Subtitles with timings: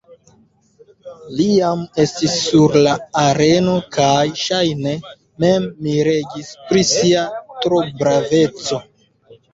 [1.39, 4.95] Li jam estis sur la areno kaj, ŝajne,
[5.45, 7.29] mem miregis pri sia
[7.67, 8.85] trobraveco.